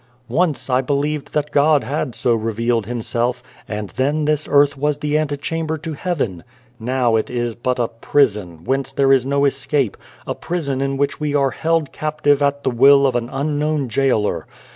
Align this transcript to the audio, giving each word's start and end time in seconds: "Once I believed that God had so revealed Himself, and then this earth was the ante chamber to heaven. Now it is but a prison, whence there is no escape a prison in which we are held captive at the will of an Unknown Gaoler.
"Once 0.29 0.67
I 0.67 0.81
believed 0.81 1.33
that 1.35 1.51
God 1.51 1.83
had 1.83 2.15
so 2.15 2.33
revealed 2.33 2.87
Himself, 2.87 3.43
and 3.67 3.91
then 3.91 4.25
this 4.25 4.47
earth 4.49 4.75
was 4.75 4.97
the 4.97 5.15
ante 5.15 5.37
chamber 5.37 5.77
to 5.77 5.93
heaven. 5.93 6.43
Now 6.79 7.15
it 7.17 7.29
is 7.29 7.53
but 7.53 7.77
a 7.77 7.87
prison, 7.87 8.63
whence 8.63 8.91
there 8.91 9.13
is 9.13 9.27
no 9.27 9.45
escape 9.45 9.95
a 10.25 10.33
prison 10.33 10.81
in 10.81 10.97
which 10.97 11.19
we 11.19 11.35
are 11.35 11.51
held 11.51 11.91
captive 11.91 12.41
at 12.41 12.63
the 12.63 12.71
will 12.71 13.05
of 13.05 13.15
an 13.15 13.29
Unknown 13.31 13.89
Gaoler. 13.89 14.47